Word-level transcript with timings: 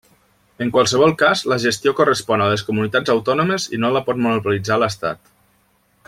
En 0.65 0.69
qualsevol 0.75 1.11
cas, 1.21 1.43
la 1.51 1.57
gestió 1.65 1.93
correspon 1.99 2.43
a 2.45 2.49
les 2.53 2.63
comunitats 2.71 3.13
autònomes 3.17 3.69
i 3.79 3.81
no 3.83 3.95
la 3.99 4.05
pot 4.11 4.23
monopolitzar 4.27 4.79
l'Estat. 4.85 5.35